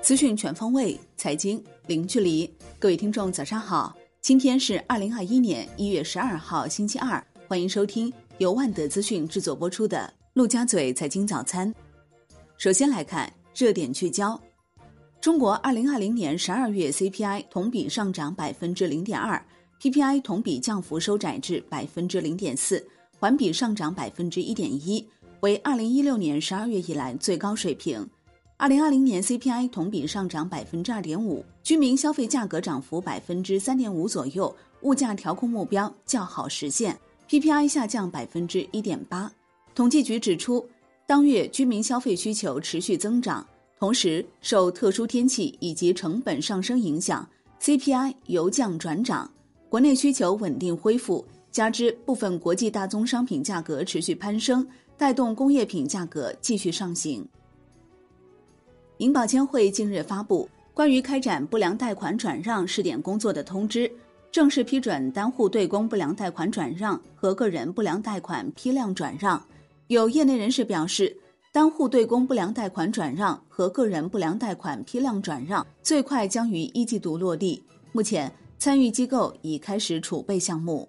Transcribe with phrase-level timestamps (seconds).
[0.00, 2.52] 资讯全方位，财经零距离。
[2.78, 3.96] 各位听众，早上好！
[4.20, 7.24] 今天是二零二一年一月十二号，星期二。
[7.48, 11.72] 欢迎收听由万德资讯制作播出的《陆家嘴财经早餐》。
[12.58, 14.40] 首先来看热点聚焦：
[15.20, 19.42] 中国二零二零年十二月 CPI 同比上涨百分之零点二
[19.80, 22.84] ，PPI 同比降幅收窄至百分之零点四，
[23.18, 25.06] 环比上涨百分之一点一，
[25.42, 28.08] 为二零一六年十二月以来最高水平。
[28.56, 36.96] 二零二零年 CPI 同比上涨百分之二点五，居民消费价格涨幅百分之三点五左右，物价调控目标较好实现。
[37.28, 39.32] PPI 下降百分之一点八。
[39.74, 40.64] 统计局指出，
[41.08, 43.44] 当月居民消费需求持续增长，
[43.80, 47.28] 同时受特殊天气以及成本上升影响
[47.60, 49.28] ，CPI 由降转涨，
[49.68, 54.64] 国内需求稳定恢复，加之部分国际大宗商品价格持续攀升，
[55.02, 57.26] 带动工业品价格继续上行。
[58.98, 63.90] 银保监会近日发布关于开展不良贷款转让试点工作的通知，
[64.30, 69.44] 正式批准单户对公不良贷款转让和个人不良贷款批量转让。
[69.88, 71.16] 有业内人士表示，
[71.50, 77.60] 单户对公不良贷款转让和个人不良贷款批量转让最快将于一季度落地。
[77.90, 80.88] 目前，参与机构已开始储备项目。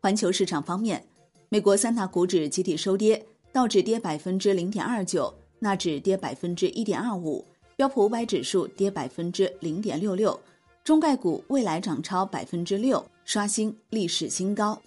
[0.00, 1.06] 环球市场方面，
[1.52, 3.22] 美国三大股指集体收跌，
[3.52, 5.34] 道指跌百分之零点二九。
[5.58, 7.44] 纳指跌百分之一点二五，
[7.76, 10.40] 标普五百指数跌百分之零点六六，
[10.82, 14.80] 中概股未来涨超百分之六，刷新历史新高。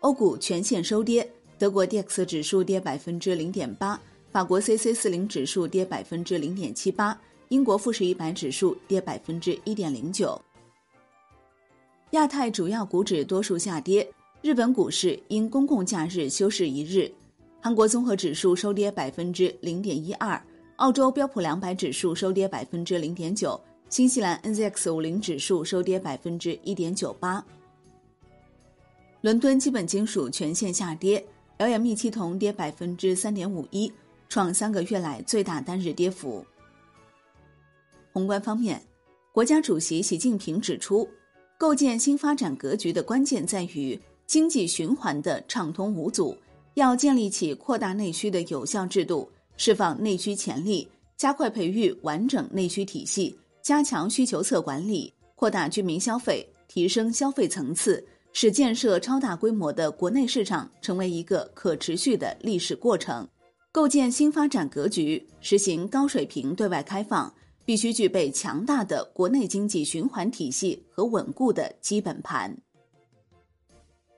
[0.00, 4.00] 欧股全线收跌，德国 D X 指数跌百分之零点八，
[4.32, 7.16] 法国 C C 四零指数跌百分之零点七八，
[7.50, 10.42] 英国富时一百指数跌百分之一点零九。
[12.10, 14.08] 亚太主要股指多数下跌，
[14.46, 17.10] 日本股市因公共假日休市一日。
[17.60, 20.40] 韩国综合指数收跌百分之零点一二，
[20.76, 27.44] 澳洲标普两百指数收跌百分之零点九，新西兰 NZX 五零指数收跌百分之一点九八。
[29.20, 31.26] 伦敦基本金属全线下跌
[31.56, 33.92] 表演密期铜跌百分之三点五一，
[34.28, 36.46] 创三个月来最大单日跌幅。
[38.12, 38.80] 宏观方面，
[39.32, 41.08] 国家主席习近平指出，
[41.58, 46.36] 构建新发展格局的关键在于经济循环的畅通无阻。
[46.74, 49.26] 要建立起扩大内需的有效制度，
[49.56, 63.26] 释放内需潜力，加快培育完整内需体系，加强需求侧管理，扩大居民消费，提升消费层次，使建设超大规模的国内市场成为一个可持续的历史过程。
[63.72, 67.32] 构建新发展格局，实行高水平对外开放，
[67.64, 72.54] 必须具备强大的国内经济循环体系和稳固的基本盘。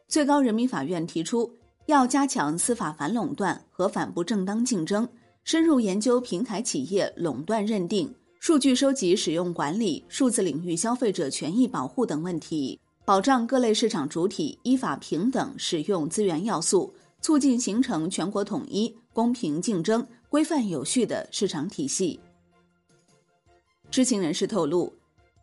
[0.09, 1.51] 最高人民法院提出。
[1.87, 5.09] 要加强司法反垄断和反不正当竞争，
[5.43, 16.93] 深入研究平台企业垄断认定、数据收集使用管理、数字领域消费者权益保护等问题，保障各类市场主体依法平等使用资源要素，
[17.23, 22.21] 促进形成全国统一、公平竞争、规范有序的市场体系。
[23.91, 24.93] 知情人士透露，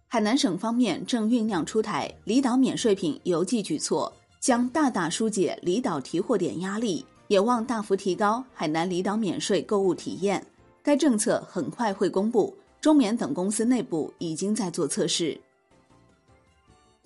[0.05, 4.13] 海南省方面正酝酿出台离岛免税品邮寄举措。
[4.45, 10.45] 将大大疏解离岛提货点压力，也望大幅提高海南离岛免税购物体验。
[10.83, 15.35] 该政策很快会公布，中免等公司内部已经在做测试。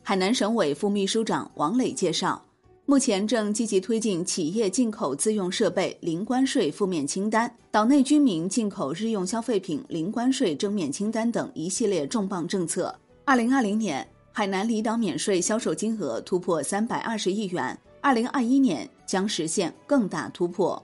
[0.04, 2.44] 海南省委副秘书长王磊介绍，
[2.86, 12.94] 目前正积极推进企业进口自用设备零关税负面清单、岛内居民进口日用消费品零关税正面清单等一系列重磅政策。
[13.24, 14.06] 二零二零年。
[14.32, 20.82] 海南离岛免税销售金额突破三百二十亿元，二零二一年将实现更大突破。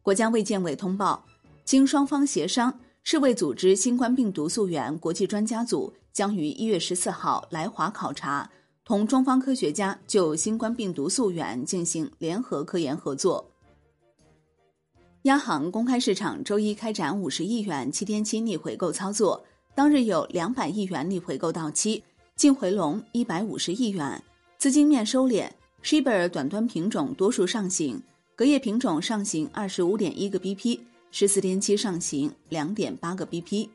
[0.00, 1.22] 国家卫健委通报，
[1.64, 2.72] 经双方协商，
[3.02, 8.50] 世卫组织新冠病毒溯源国际专家组将于一月十四号来华考察，
[8.84, 13.44] 同中方科学家就新冠病毒溯源进行联合科研合作。
[15.22, 19.44] 央行公开市场周一开展五十亿元七天期逆回购操作。
[19.74, 22.02] 当日有两百亿元逆回购到期，
[22.36, 24.22] 净回笼一百五十亿元，
[24.58, 25.50] 资金面收敛。
[25.82, 28.00] Shibor 短端品种多数上行，
[28.36, 30.78] 隔夜品种上行二十五点一个 BP，
[31.10, 33.68] 十四天期上行两点八个 BP。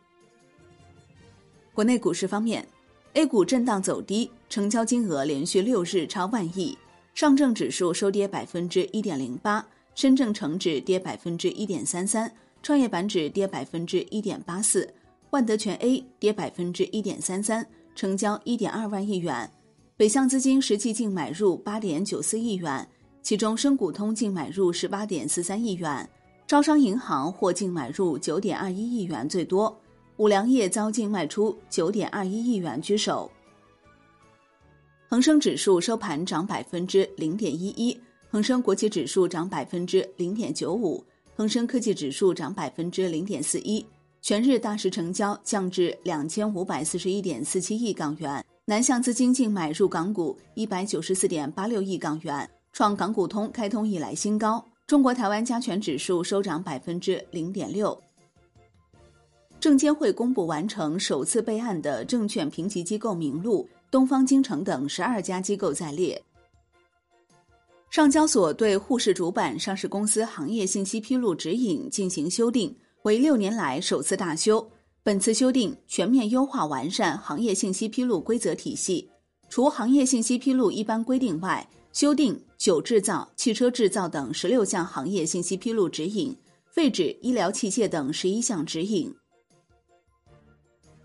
[1.74, 2.66] 国内股市方面
[3.14, 6.78] ，A 股震荡走低，成交金额连续六日超万亿，
[7.14, 9.66] 上证指数收跌百分之一点零八，
[9.96, 14.88] 深证成指跌百分之一点三三，创业板指跌百分之一点八四。
[15.32, 17.66] 万德全 A 跌百分之一点三三，
[17.96, 19.50] 成交一点二万亿元，
[19.98, 22.88] 北向资金实际净买入八点九四亿元，
[23.22, 26.10] 其中深股通净买入十八点四三亿元，
[26.48, 29.78] 招商银行或净买入九点二一亿元最多，
[30.16, 33.30] 五粮液遭净卖出九点二一亿元居首。
[35.10, 37.98] 恒生指数收盘涨百分之零点一一，
[38.30, 41.04] 恒生国企指数涨百分之零点九五，
[41.36, 43.86] 恒生科技指数涨百分之零点四一。
[44.28, 54.62] 全日大市成交降至两千五百四十一点四七亿港元，南向资金净买入港股一百九十四点八六亿港元，创港股通开通以来新高。
[54.86, 57.98] 中国台湾加权指数收涨百分之零点六。
[59.62, 66.22] 证监会公布完成首次备案的证券评级机构名录，东方金城等十二家机构在列。
[67.90, 72.76] 上交所对沪市主板上市公司行业信息披露指引进行修订。
[73.08, 74.70] 为六年来首次大修，
[75.02, 79.10] 本次修订全面优化完善行业信息披露规则体系。
[79.48, 86.36] 除行业信息披露一般规定外，修订酒制造、汽车制造等十六项行业信息披露指引，
[86.70, 89.16] 废止医疗器械等十一项指引。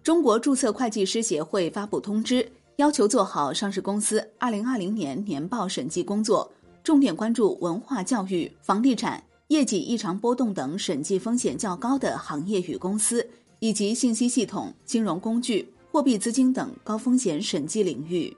[0.02, 6.50] 中国注册会计师协会发布通知，要求做好上市公司二零二零年年报审计工作，
[6.82, 9.22] 重点关注文化教育、房地产。
[9.52, 13.28] 业绩异常波动等审计风险较高的行业与公司，
[13.58, 18.34] 以及信息系统、金融工具、货币资金等高风险审计领域。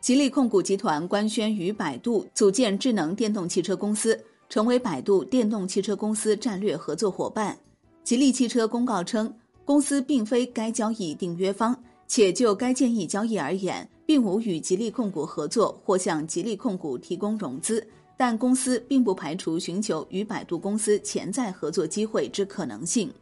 [0.00, 4.18] 吉利控股集团官宣与百度组建智能电动汽车公司，
[4.48, 7.54] 成为百度电动汽车公司战略合作伙伴。
[8.02, 9.30] 吉利汽车公告称，
[9.66, 11.76] 公司并非该交易订约方，
[12.08, 17.86] 且就该建议交易而言，并无与吉利控股合作或向吉利控股提供融资。
[18.16, 23.12] 但公司并不排除寻求与百度公司潜在合作机会之可能性。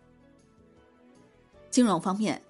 [1.70, 2.40] 金融方面，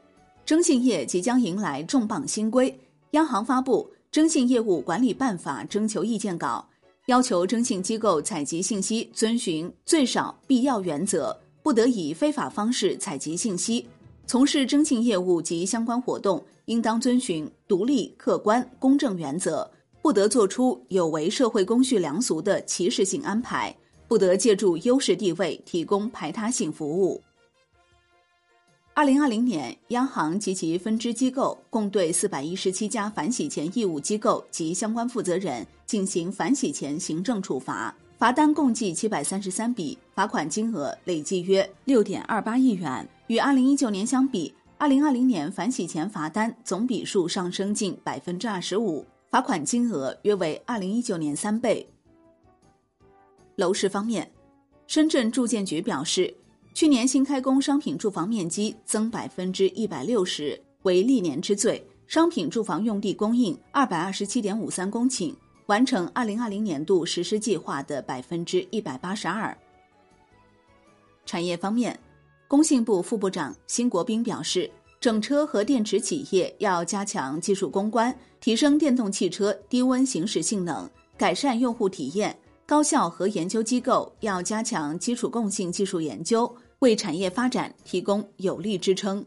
[0.45, 2.77] 征信业即将迎来重磅新规，
[3.13, 6.69] 央行发布《征信业务管理办法》征求意见稿，
[7.07, 13.87] 要求征信机构采集信息遵循最少必要原则，不得以非法方式采集信息。
[14.27, 19.71] 从事征信业务及相关活动，应当遵循独立、客观、公正原则。
[20.03, 23.75] 不得做出有违社会公序良俗的歧视性安排，
[24.09, 27.23] 不得借助优势地位提供排他性服务。
[28.95, 43.09] 二零二零年，央行及其分支机构共对四百一十七家反洗钱义务机构及相关负责人进行反洗钱行政处罚，罚单共计七百三十三笔，罚款金额累计约六点二八亿元。
[43.29, 49.07] 与二零一九年相比，二零二零年反洗钱罚单总笔数上升近百分之二十五。
[49.33, 51.89] 罚款金额约为二零一九年三倍。
[53.57, 54.31] 楼市方面，
[54.87, 56.35] 深圳住建局表示，
[56.75, 61.83] 去年新开工商品住房面积增百分之一百六十，为历年之最。
[62.07, 65.35] 商品住房用地供应二百二十七点五三公顷，
[65.65, 69.57] 完成二零二零年度实施计划的百分之一百八十二。
[71.25, 71.99] 产业方面，
[72.47, 74.71] 工信部副部长辛国斌表示。
[75.03, 82.39] 整车和电池企业要加强技术攻关，提升电动汽车低温行驶性能，改善用户体验。
[82.65, 89.27] 高校和研究机构要加强基础共性技术研究，为产业发展提供有力支撑。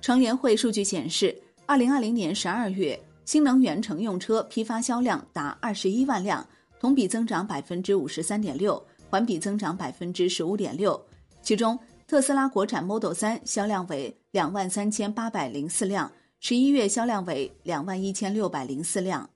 [0.00, 1.36] 乘联会数据显示，
[1.66, 6.46] 二零二零年十二月新能源乘用车批发销量达二十一万辆，
[6.78, 8.80] 同比增长百分之五十三点六，
[9.10, 11.04] 环比增长百分之十五点六，
[11.42, 11.76] 其中。
[12.06, 19.28] 特斯拉国产 Model 3销量为两万三千八百零四辆，十一月销量为两万一千六百零四辆。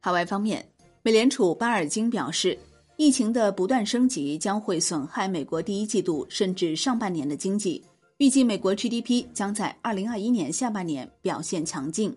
[0.00, 0.62] 海外方面，
[1.02, 2.58] 美联储巴尔金表示，
[2.98, 7.82] 疫情的不断升级将会损害美国第一季度甚至上半年的经济，
[8.18, 12.14] 预计美国 GDP 将在二零二一年下半年表现强劲。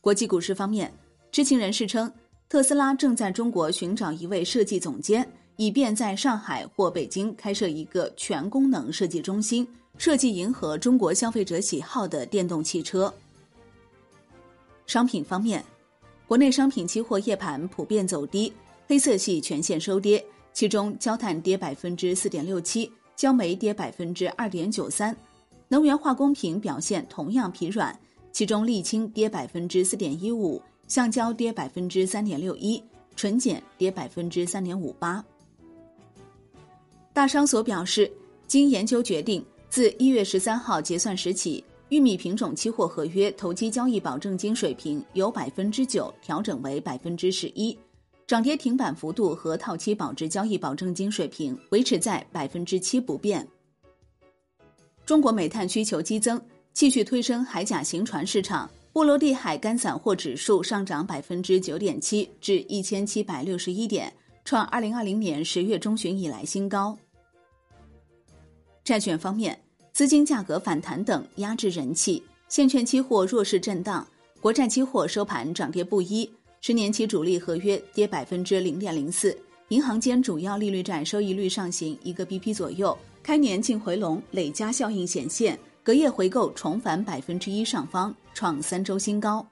[0.00, 0.92] 国际股市方面，
[1.30, 2.12] 知情人士称，
[2.48, 5.24] 特斯拉正在中国寻找一位设计总监。
[5.62, 9.64] 以便在上海或北京开设一个全功能设计中心，
[9.96, 13.14] 设计迎合中国消费者喜好的电动汽车。
[14.86, 15.64] 商品方面，
[16.26, 18.52] 国内商品期货夜盘普遍走低，
[18.88, 25.16] 黑色系全线收跌，其中焦炭跌百分之四点六七，焦煤跌百分之二点九三，
[25.68, 27.96] 能源化工品表现同样疲软，
[28.32, 32.82] 其中沥青跌百分之四点一五，橡胶跌百分之三点六一，
[33.14, 35.24] 纯碱跌百分之三点五八。
[37.14, 38.10] 大商所表示，
[38.46, 47.76] 经研究决定，自一月十三号结算时起，玉米品种期货合约投机交易保证金水平由百分之九调整为百分之十一，
[48.26, 53.46] 涨跌停板幅度和套期保值交易保证金水平维持在百分之七不变。
[55.04, 56.40] 中国煤炭需求激增，
[56.72, 58.70] 继续推升海甲行船市场。
[58.94, 64.12] 波罗的海干散货指数上涨百分之九点七，至一千七百六十一点，
[64.44, 66.96] 创二零二零年十月中旬以来新高。
[68.84, 69.58] 债券方面，
[69.92, 74.06] 资金价格反弹等压制人气，现券期货弱势震荡，
[74.40, 76.28] 国债期货收盘涨跌不一，
[76.60, 79.36] 十年期主力合约跌百分之零点零四，
[79.68, 85.58] 银行间主要利率债收益率上行一个 BP 左右，开年净回笼累加效应显现。
[85.84, 89.44] 隔夜回购重返百分之一上方，创三周新高。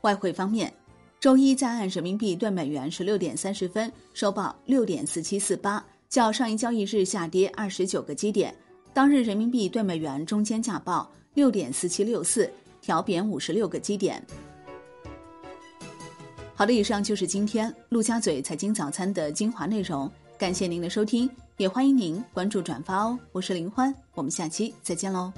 [0.00, 0.72] 外汇方面，
[1.18, 8.54] 周一在岸人民币兑美元十六点三十分收报六点四七四八，较上一交易日下跌二十九个基点。
[8.92, 14.24] 当日人民币兑美元中间价报六点四七六四，调贬五十六个基点。
[16.54, 20.10] 好的，以上就是今天陆家嘴财经早餐的精华内容。
[20.38, 23.18] 感谢您的收听，也欢迎您关注转发哦。
[23.32, 25.32] 我是林欢，我们下期再见喽。